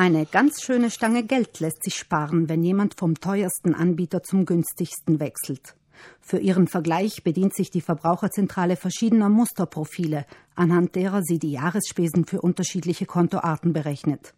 [0.00, 5.20] Eine ganz schöne Stange Geld lässt sich sparen, wenn jemand vom teuersten Anbieter zum günstigsten
[5.20, 5.74] wechselt.
[6.22, 10.24] Für ihren Vergleich bedient sich die Verbraucherzentrale verschiedener Musterprofile,
[10.54, 14.32] anhand derer sie die Jahresspesen für unterschiedliche Kontoarten berechnet.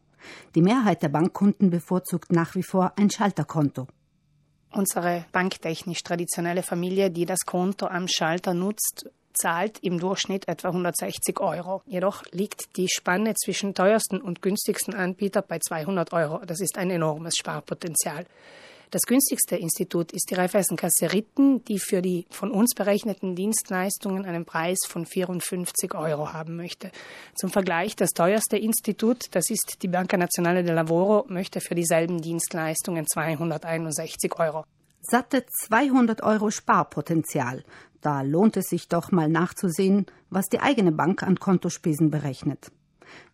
[0.57, 3.87] Die Mehrheit der Bankkunden bevorzugt nach wie vor ein Schalterkonto.
[4.73, 11.41] Unsere banktechnisch traditionelle Familie, die das Konto am Schalter nutzt, zahlt im Durchschnitt etwa 160
[11.41, 11.83] Euro.
[11.87, 16.41] Jedoch liegt die Spanne zwischen teuersten und günstigsten Anbieter bei 200 Euro.
[16.47, 18.27] Das ist ein enormes Sparpotenzial.
[18.93, 24.45] Das günstigste Institut ist die Raiffeisenkasse Ritten, die für die von uns berechneten Dienstleistungen einen
[24.45, 26.91] Preis von 54 Euro haben möchte.
[27.35, 32.21] Zum Vergleich, das teuerste Institut, das ist die Banca Nazionale del Lavoro, möchte für dieselben
[32.21, 34.67] Dienstleistungen 261 Euro.
[35.05, 37.65] Satte 200 Euro Sparpotenzial.
[38.01, 42.71] Da lohnt es sich doch mal nachzusehen, was die eigene Bank an Kontospesen berechnet.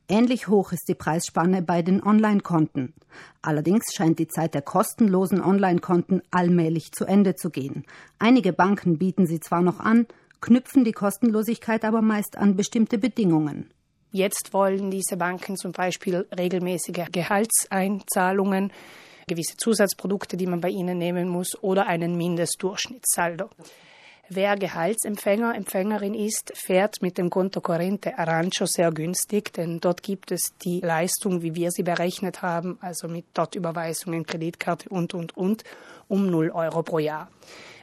[0.08, 2.94] Ähnlich hoch ist die Preisspanne bei den Online-Konten.
[3.42, 7.84] Allerdings scheint die Zeit der kostenlosen Online-Konten allmählich zu Ende zu gehen.
[8.18, 10.06] Einige Banken bieten sie zwar noch an,
[10.40, 13.70] knüpfen die Kostenlosigkeit aber meist an bestimmte Bedingungen.
[14.10, 18.72] Jetzt wollen diese Banken zum Beispiel regelmäßige Gehaltseinzahlungen,
[19.28, 23.48] gewisse Zusatzprodukte, die man bei ihnen nehmen muss, oder einen Mindestdurchschnittssaldo.
[24.30, 30.32] Wer Gehaltsempfänger, Empfängerin ist, fährt mit dem Conto Corrente Arancio sehr günstig, denn dort gibt
[30.32, 35.34] es die Leistung, wie wir sie berechnet haben, also mit dort Überweisungen, Kreditkarte und, und,
[35.34, 35.64] und,
[36.08, 37.30] um 0 Euro pro Jahr.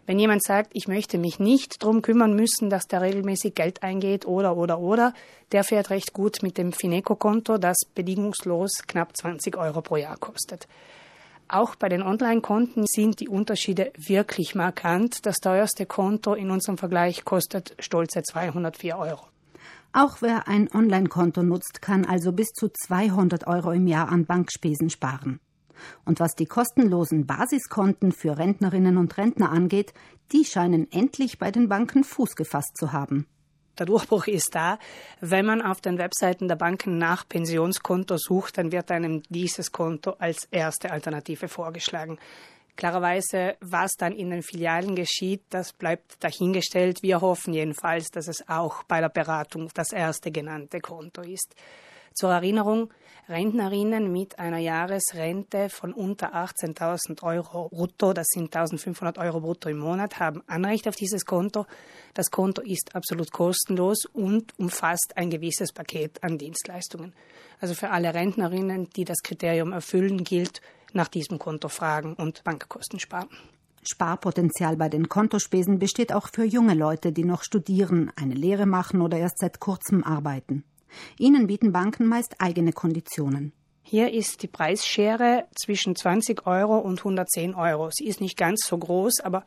[0.06, 4.28] Wenn jemand sagt, ich möchte mich nicht darum kümmern müssen, dass der regelmäßig Geld eingeht
[4.28, 5.14] oder, oder, oder,
[5.52, 10.68] der fährt recht gut mit dem Fineco-Konto, das bedingungslos knapp 20 Euro pro Jahr kostet.
[11.48, 15.26] Auch bei den Online-Konten sind die Unterschiede wirklich markant.
[15.28, 19.28] Das teuerste Konto in unserem Vergleich kostet stolze 204 Euro.
[19.94, 24.90] Auch wer ein Online-Konto nutzt, kann also bis zu 200 Euro im Jahr an Bankspesen
[24.90, 25.40] sparen.
[26.04, 29.94] Und was die kostenlosen Basiskonten für Rentnerinnen und Rentner angeht,
[30.32, 33.28] die scheinen endlich bei den Banken Fuß gefasst zu haben.
[33.78, 34.80] Der Durchbruch ist da,
[35.20, 40.16] wenn man auf den Webseiten der Banken nach Pensionskonto sucht, dann wird einem dieses Konto
[40.20, 42.18] als erste Alternative vorgeschlagen.
[42.78, 47.02] Klarerweise, was dann in den Filialen geschieht, das bleibt dahingestellt.
[47.04, 51.56] Wir hoffen jedenfalls, dass es auch bei der Beratung das erste genannte Konto ist.
[52.16, 52.94] Zur Erinnerung,
[53.28, 59.80] Rentnerinnen mit einer Jahresrente von unter 18.000 Euro brutto, das sind 1.500 Euro brutto im
[59.80, 61.66] Monat, haben Anrecht auf dieses Konto.
[62.14, 67.14] Das Konto ist absolut kostenlos und umfasst ein gewisses Paket an Dienstleistungen.
[67.60, 70.62] Also für alle Rentnerinnen, die das Kriterium erfüllen, gilt
[70.94, 73.28] nach diesem Konto fragen und Bankkosten sparen.
[73.84, 79.02] Sparpotenzial bei den Kontospesen besteht auch für junge Leute, die noch studieren, eine Lehre machen
[79.02, 80.64] oder erst seit kurzem arbeiten.
[81.18, 83.54] Ihnen bieten Banken meist eigene Konditionen.
[83.82, 87.90] Hier ist die Preisschere zwischen 20 Euro und 110 Euro.
[87.92, 89.46] Sie ist nicht ganz so groß, aber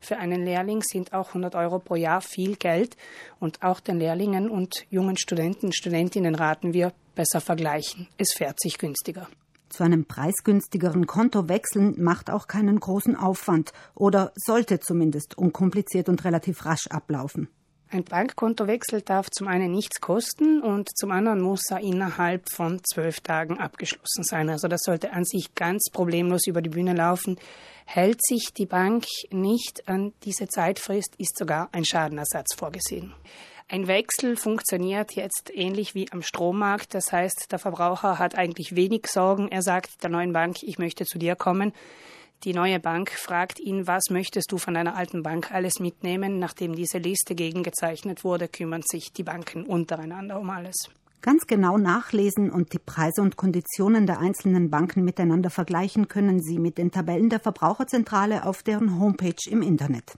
[0.00, 2.96] für einen Lehrling sind auch 100 Euro pro Jahr viel Geld.
[3.38, 8.08] Und auch den Lehrlingen und jungen Studenten Studentinnen raten wir, besser vergleichen.
[8.16, 9.28] Es fährt sich günstiger.
[9.68, 16.24] Zu einem preisgünstigeren Konto wechseln macht auch keinen großen Aufwand oder sollte zumindest unkompliziert und
[16.24, 17.48] relativ rasch ablaufen.
[17.92, 23.18] Ein Bankkontowechsel darf zum einen nichts kosten und zum anderen muss er innerhalb von zwölf
[23.18, 24.48] Tagen abgeschlossen sein.
[24.48, 27.36] Also das sollte an sich ganz problemlos über die Bühne laufen.
[27.86, 33.12] Hält sich die Bank nicht an diese Zeitfrist, ist sogar ein Schadenersatz vorgesehen.
[33.68, 36.94] Ein Wechsel funktioniert jetzt ähnlich wie am Strommarkt.
[36.94, 39.48] Das heißt, der Verbraucher hat eigentlich wenig Sorgen.
[39.48, 41.72] Er sagt der neuen Bank, ich möchte zu dir kommen.
[42.44, 46.38] Die neue Bank fragt ihn, was möchtest du von deiner alten Bank alles mitnehmen?
[46.38, 50.88] Nachdem diese Liste gegengezeichnet wurde, kümmern sich die Banken untereinander um alles.
[51.20, 56.58] Ganz genau nachlesen und die Preise und Konditionen der einzelnen Banken miteinander vergleichen können Sie
[56.58, 60.14] mit den Tabellen der Verbraucherzentrale auf deren Homepage im Internet.